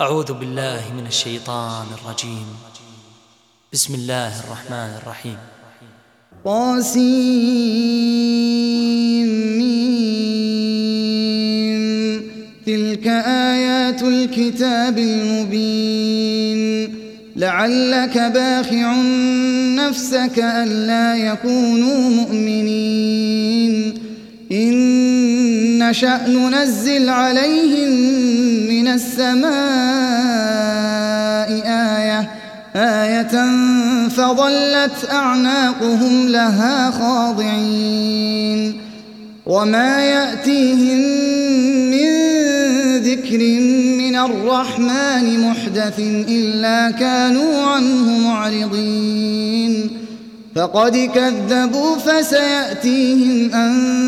أعوذ 0.00 0.32
بالله 0.32 0.80
من 0.96 1.06
الشيطان 1.06 1.86
الرجيم. 2.02 2.46
بسم 3.72 3.94
الله 3.94 4.40
الرحمن 4.40 4.96
الرحيم. 5.02 5.36
طاسيم. 6.44 7.02
تلك 12.66 13.06
آيات 13.26 14.02
الكتاب 14.02 14.98
المبين. 14.98 16.94
لعلك 17.36 18.18
باخع 18.18 18.96
نفسك 19.74 20.38
ألا 20.38 21.16
يكونوا 21.16 22.10
مؤمنين. 22.10 23.27
نشأ 25.88 26.20
ننزل 26.28 27.08
عليهم 27.08 27.90
من 28.68 28.88
السماء 28.88 29.48
آية 31.66 32.30
آية 32.76 33.46
فظلت 34.08 35.10
أعناقهم 35.10 36.28
لها 36.28 36.90
خاضعين. 36.90 38.80
وما 39.46 40.00
يأتيهم 40.00 40.98
من 41.90 42.08
ذكر 42.98 43.38
من 43.98 44.16
الرحمن 44.16 45.40
محدث 45.40 45.98
إلا 46.28 46.90
كانوا 46.90 47.62
عنه 47.62 48.18
معرضين. 48.18 49.90
فقد 50.54 51.10
كذبوا 51.14 51.96
فسيأتيهم 51.96 53.54
أنباء 53.54 54.07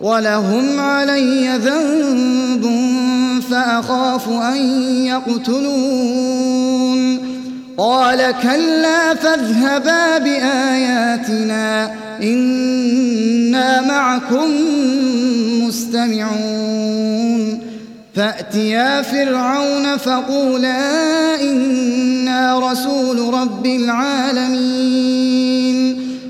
ولهم 0.00 0.80
علي 0.80 1.58
ذنب 1.58 2.66
فأخاف 3.50 4.28
أن 4.28 4.56
يقتلون 5.06 6.56
قال 7.78 8.34
كلا 8.42 9.14
فاذهبا 9.14 10.18
بآياتنا 10.18 11.94
إنا 12.22 13.80
معكم 13.80 14.50
مستمعون 15.66 17.60
فأتيا 18.14 19.02
فرعون 19.02 19.96
فقولا 19.96 21.40
إنا 21.40 22.58
رسول 22.70 23.34
رب 23.34 23.66
العالمين 23.66 25.26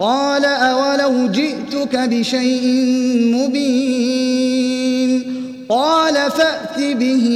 قال 0.00 0.44
أولو 0.44 1.28
جئتك 1.28 1.96
بشيء 1.96 2.84
مبين 3.34 5.22
قال 5.68 6.14
فأت 6.14 6.78
به 6.78 7.26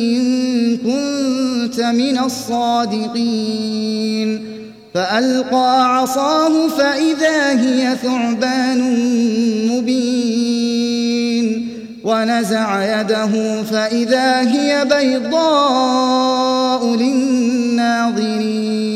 إن 0.00 0.76
كنت 0.76 1.80
من 1.80 2.18
الصادقين 2.18 3.76
فألقى 4.94 5.96
عصاه 5.96 6.68
فإذا 6.68 7.60
هي 7.60 7.96
ثعبان 8.02 8.80
مبين 9.70 11.68
ونزع 12.04 13.00
يده 13.00 13.62
فإذا 13.62 14.40
هي 14.40 14.84
بيضاء 14.84 16.86
للناظرين 16.96 18.95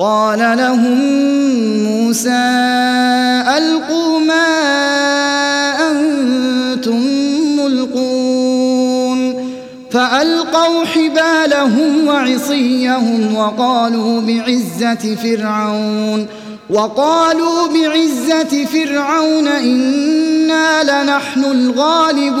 قال 0.00 0.38
لهم 0.38 0.98
موسى 1.84 2.44
ألقوا 3.56 4.18
ما 4.18 4.48
أنتم 5.90 7.00
ملقون. 7.56 9.50
فألقوا 9.90 10.84
حبالهم 10.84 12.06
وعصيهم 12.06 13.36
وقالوا 13.36 14.20
بعزة 14.20 15.16
فرعون 15.16 16.26
وقالوا 16.70 17.68
بعزة 17.68 18.64
فرعون 18.64 19.48
إنا 19.48 20.82
لنحن 20.82 21.44
الغالبون. 21.44 22.40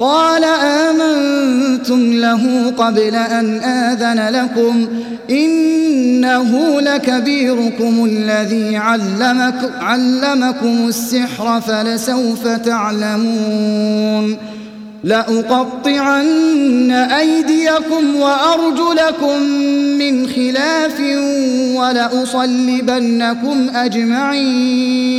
قال 0.00 0.44
آمنتم 0.44 2.12
له 2.12 2.72
قبل 2.76 3.14
أن 3.14 3.58
آذن 3.58 4.28
لكم 4.28 4.88
إنه 5.30 6.80
لكبيركم 6.80 8.04
الذي 8.04 8.76
علمك 8.76 9.72
علمكم 9.80 10.88
السحر 10.88 11.60
فلسوف 11.60 12.48
تعلمون. 12.48 14.36
لأقطعن 15.04 16.90
أيديكم 16.90 18.16
وأرجلكم 18.16 19.42
من 19.98 20.28
خلاف 20.28 21.00
ولأصلبنكم 21.74 23.68
أجمعين. 23.74 25.18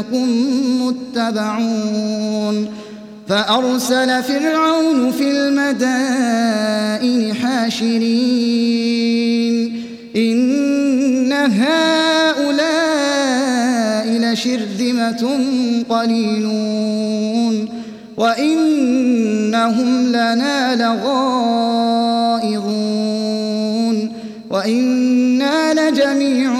إنكم 0.00 0.28
متبعون 0.86 2.68
فأرسل 3.28 4.22
فرعون 4.22 5.10
في 5.10 5.30
المدائن 5.30 6.54
حاشرين 7.34 8.80
إن 10.16 11.32
هؤلاء 11.32 11.80
لشرذمة 14.06 15.38
قليلون 15.88 17.68
وإنهم 18.16 20.06
لنا 20.06 20.76
لغائظون 20.76 21.60
وإنا 24.50 25.74
لجميع 25.74 26.59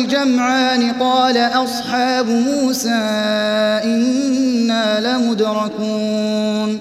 الجمعان 0.00 0.92
قال 0.92 1.36
أصحاب 1.36 2.28
موسى 2.28 3.04
إنا 3.84 5.00
لمدركون. 5.00 6.80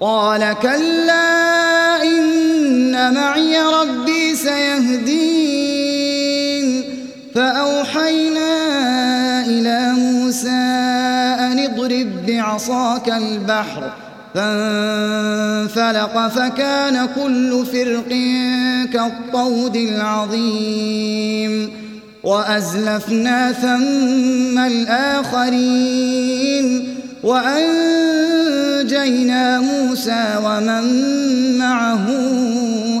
قال 0.00 0.54
كلا 0.62 2.02
إن 2.02 3.14
معي 3.14 3.58
ربي 3.58 4.34
سيهدين. 4.34 5.78
فأوحينا 7.34 8.50
إلى 9.46 9.92
موسى 9.92 10.48
أن 11.40 11.58
اضرب 11.58 12.26
بعصاك 12.26 13.08
البحر 13.08 13.92
فانفلق 14.34 16.28
فكان 16.28 17.08
كل 17.16 17.66
فرق 17.72 18.08
كالطود 18.92 19.76
العظيم. 19.76 21.70
وأزلفنا 22.22 23.52
ثم 23.52 24.58
الآخرين 24.58 26.18
وأنجينا 27.22 28.40
موسى 29.60 30.38
ومن 30.44 30.82
معه 31.58 32.06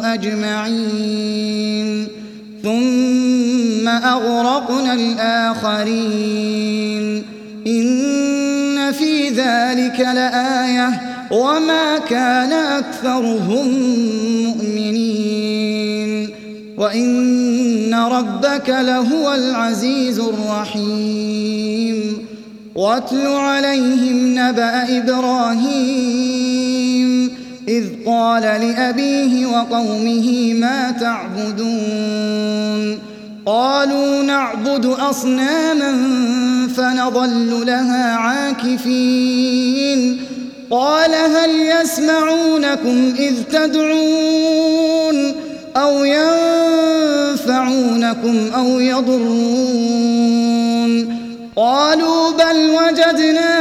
أجمعين 0.04 2.08
ثم 2.62 3.88
أغرقنا 3.88 4.94
الآخرين 4.94 6.44
إن 7.66 8.92
في 8.92 9.28
ذلك 9.28 10.00
لآية 10.00 11.00
وما 11.30 11.98
كان 12.08 12.52
أكثرهم 12.52 13.68
مؤمنين 14.44 15.37
وإن 16.78 17.94
ربك 17.94 18.68
لهو 18.68 19.34
العزيز 19.34 20.18
الرحيم. 20.18 22.26
واتل 22.74 23.26
عليهم 23.26 24.38
نبأ 24.38 24.98
إبراهيم 24.98 26.28
إذ 27.68 27.84
قال 28.06 28.42
لأبيه 28.42 29.46
وقومه 29.46 30.54
ما 30.54 30.90
تعبدون. 30.90 32.98
قالوا 33.46 34.22
نعبد 34.22 34.86
أصناما 34.86 35.92
فنظل 36.76 37.66
لها 37.66 38.14
عاكفين. 38.14 40.20
قال 40.70 41.14
هل 41.14 41.50
يسمعونكم 41.80 43.14
إذ 43.18 43.34
تدعون؟ 43.52 45.47
أو 45.82 46.04
ينفعونكم 46.04 47.56
أو 48.56 48.80
يضرون. 48.80 50.08
قالوا 51.56 52.30
بل 52.30 52.70
وجدنا 52.70 53.54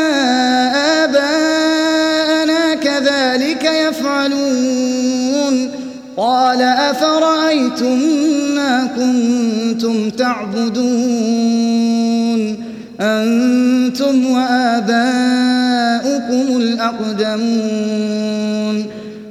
آباءنا 1.04 2.76
كذلك 2.76 3.64
يفعلون. 3.64 5.72
قال 6.18 6.62
أفرأيتم 6.62 8.00
ما 8.56 8.88
كنتم 8.96 10.10
تعبدون؟ 10.10 10.78
أنتم 13.02 14.32
وآباؤكم 14.32 14.98
الأقدمون. 16.58 18.57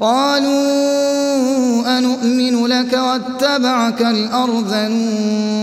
قالوا 0.00 1.98
أنؤمن 1.98 2.66
لك 2.66 2.92
واتبعك 2.92 4.02
الأرذلون 4.02 5.56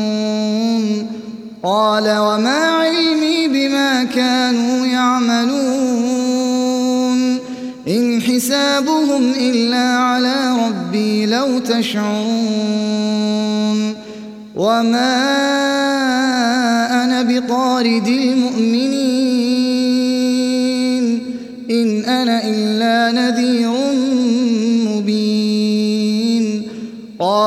قال 1.64 2.18
وما 2.18 2.60
علمي 2.60 3.48
بما 3.48 4.04
كانوا 4.04 4.86
يعملون 4.86 6.24
إن 7.88 8.22
حسابهم 8.22 9.32
إلا 9.32 9.98
على 9.98 10.56
ربي 10.68 11.26
لو 11.26 11.60
تشعرون 11.60 12.74
وما 14.56 15.14
أنا 17.04 17.22
بطارد 17.22 18.08
المؤمنين 18.08 18.93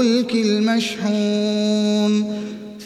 الفلك 0.00 0.34
المشحون. 0.34 2.24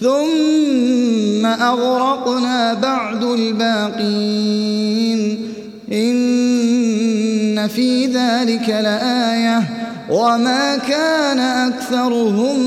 ثم 0.00 1.46
أغرقنا 1.46 2.74
بعد 2.74 3.24
الباقين. 3.24 5.38
إن 5.92 7.68
في 7.68 8.06
ذلك 8.06 8.68
لآية. 8.68 9.62
وما 10.10 10.76
كان 10.76 11.38
أكثرهم 11.38 12.60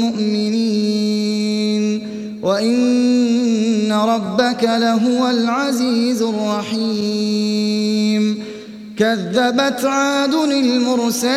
مؤمنين. 0.00 2.00
وإن 2.42 3.92
ربك 3.92 4.64
لهو 4.64 5.30
العزيز 5.30 6.22
الرحيم. 6.22 8.38
كذبت 8.98 9.84
عاد 9.84 10.34
المرسلين. 10.34 11.36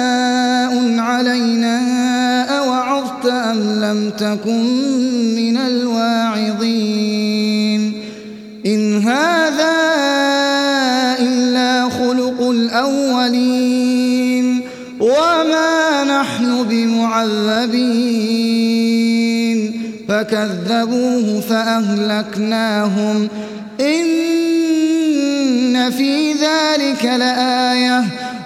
علينا 1.21 1.77
أوعظت 2.59 3.25
أم 3.25 3.59
لم 3.59 4.09
تكن 4.17 5.35
من 5.35 5.57
الواعظين 5.57 7.01
إن 8.65 8.97
هذا 9.07 9.71
إلا 11.19 11.89
خلق 11.89 12.49
الأولين 12.49 13.81
وما 14.99 16.03
نحن 16.03 16.63
بمعذبين 16.63 17.81
فكذبوه 20.09 21.41
فأهلكناهم 21.49 23.27
إن 23.79 24.31
في 25.91 26.33
ذلك 26.33 27.05
لآية 27.05 28.20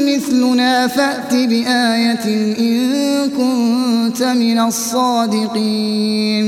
مثلنا 0.07 0.87
فأت 0.87 1.33
بآية 1.33 2.25
إن 2.59 3.29
كنت 3.29 4.23
من 4.23 4.59
الصادقين. 4.59 6.47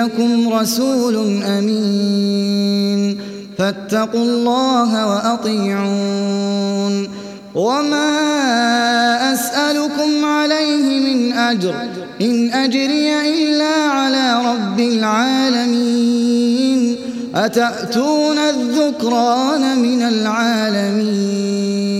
لكم 0.00 0.52
رسول 0.52 1.42
أمين. 1.42 3.20
فاتقوا 3.58 4.20
الله 4.20 5.06
وأطيعون. 5.06 7.08
وما 7.54 9.32
أسألكم 9.32 10.24
عليه 10.24 11.14
من 11.14 11.32
أجر. 11.32 11.74
إن 12.20 12.50
أجري 12.50 13.34
إلا 13.34 13.74
على 13.74 14.42
رب 14.46 14.80
العالمين. 14.80 16.96
أتأتون 17.34 18.38
الذكران 18.38 19.78
من 19.78 20.02
العالمين. 20.02 21.99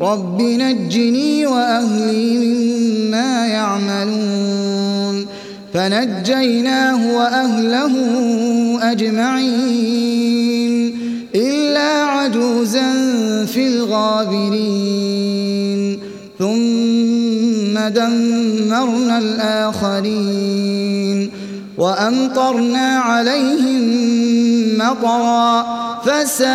رب 0.00 0.42
نجني 0.42 1.46
وأهلي 1.46 2.38
مما 2.38 3.46
يعملون 3.46 5.26
فنجيناه 5.74 7.16
وأهله 7.16 7.92
أجمعين 8.92 10.74
إلا 11.34 12.04
عجوزا 12.04 12.92
في 13.46 13.66
الغابرين 13.66 14.94
ثم 16.38 17.78
دمرنا 17.88 19.18
الآخرين 19.18 20.64
وأمطرنا 21.78 22.98
عليهم 22.98 23.84
مطرا 24.78 25.66
فساء 26.04 26.54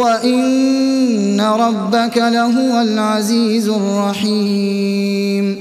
وإن 0.00 1.40
ربك 1.40 2.16
لهو 2.16 2.80
العزيز 2.80 3.68
الرحيم 3.68 5.56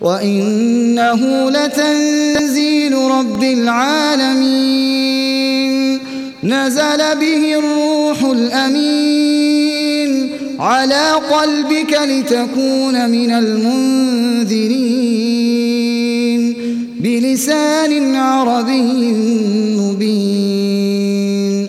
وإنه 0.00 1.50
لتنزيل 1.50 2.94
رب 2.94 3.42
العالمين 3.42 4.80
نزل 6.44 6.98
به 7.20 7.58
الروح 7.58 8.22
الأمين 8.24 9.70
على 10.60 11.12
قلبك 11.12 11.98
لتكون 12.08 13.10
من 13.10 13.30
المنذرين 13.30 15.00
بلسان 17.00 18.14
عربي 18.16 19.12
مبين 19.80 21.68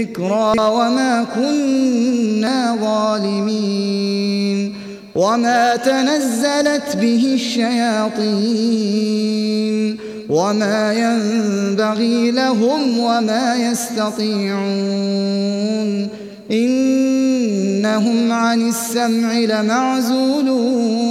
ذكرى 0.00 0.52
وما 0.58 1.26
كنا 1.34 2.76
ظالمين 2.80 4.74
وما 5.14 5.76
تنزلت 5.76 6.96
به 6.96 7.30
الشياطين 7.34 8.70
وما 10.28 10.92
ينبغي 10.92 12.30
لهم 12.30 12.98
وما 12.98 13.54
يستطيعون 13.56 14.60
إنهم 16.50 18.32
عن 18.32 18.68
السمع 18.68 19.32
لمعزولون 19.38 21.10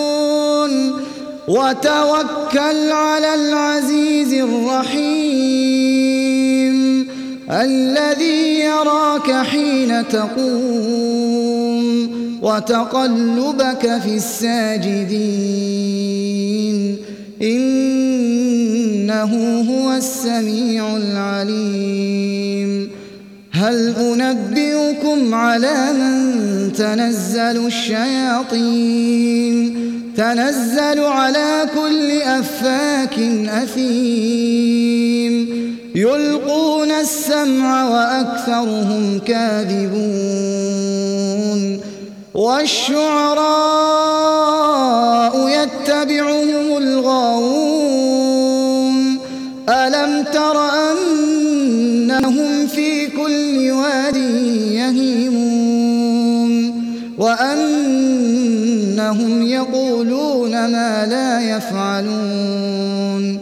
وتوكل 1.51 2.91
على 2.91 3.33
العزيز 3.33 4.33
الرحيم 4.33 5.91
الذي 7.51 8.59
يراك 8.59 9.31
حين 9.31 10.07
تقوم 10.07 11.81
وتقلبك 12.41 13.99
في 14.03 14.15
الساجدين 14.15 15.41
إنه 17.41 19.31
هو 19.69 19.91
السميع 19.93 20.97
العليم 20.97 22.89
هل 23.51 23.95
أنبئكم 23.99 25.35
على 25.35 25.93
من 25.93 26.73
تنزل 26.73 27.65
الشياطين 27.67 29.11
تنزل 30.17 30.99
على 31.03 31.69
كل 31.75 32.21
أفاك 32.21 33.19
أثيم. 33.63 35.35
يلقون 35.95 36.91
السمع 36.91 37.89
وأكثرهم 37.89 39.19
كاذبون. 39.27 40.71
والشعراء 42.33 43.71
يتبعهم 45.47 46.40
وأنهم 59.21 59.47
يقولون 59.47 60.51
ما 60.51 61.05
لا 61.05 61.57
يفعلون 61.57 63.39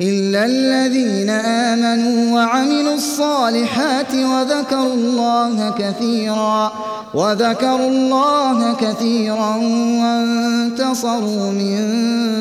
إلا 0.00 0.46
الذين 0.46 1.30
آمنوا 1.30 2.34
وعملوا 2.34 2.94
الصالحات 2.94 4.14
وذكروا 4.14 4.94
الله 4.94 5.74
كثيرا 5.78 6.72
وذكروا 7.14 7.88
الله 7.88 8.74
كثيرا 8.74 9.56
وانتصروا 10.02 11.50
من 11.50 11.80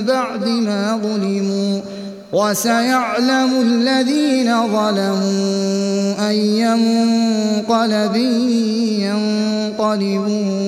بعد 0.08 0.48
ما 0.48 1.00
ظلموا. 1.04 1.82
وسيعلم 2.34 3.62
الذين 3.62 4.68
ظلموا 4.68 6.30
أي 6.30 6.76
منقلب 6.76 8.16
ينقلبون. 9.80 10.60